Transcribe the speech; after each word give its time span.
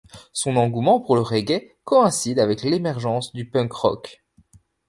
Son 0.33 0.55
engouement 0.55 0.99
pour 0.99 1.13
le 1.15 1.21
reggae 1.21 1.75
coïncide 1.83 2.39
avec 2.39 2.63
l’émergence 2.63 3.31
du 3.33 3.47
punk 3.47 3.71
rock. 3.71 4.23